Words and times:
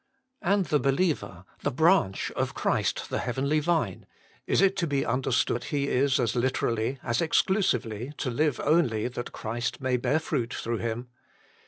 And 0.41 0.65
the 0.65 0.79
believer, 0.79 1.45
the 1.61 1.69
branch 1.69 2.31
of 2.31 2.55
Christ 2.55 3.11
the 3.11 3.19
Heavenly 3.19 3.59
Vine, 3.59 4.07
is 4.47 4.59
it 4.59 4.75
to 4.77 4.87
be 4.87 5.05
understood 5.05 5.57
that 5.61 5.65
he 5.65 5.89
is 5.89 6.19
as 6.19 6.35
literally, 6.35 6.97
as 7.03 7.21
exclusively, 7.21 8.11
to 8.17 8.31
live 8.31 8.59
only 8.63 9.07
that 9.09 9.31
Christ 9.31 9.79
may 9.79 9.97
bear 9.97 10.17
fruit 10.19 10.55
through 10.55 10.79
him 10.79 11.09